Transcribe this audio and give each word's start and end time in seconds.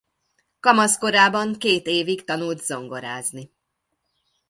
Kamasz 0.59 0.97
korában 0.97 1.53
két 1.53 1.87
évig 1.87 2.23
tanult 2.23 2.63
zongorázni. 2.63 3.51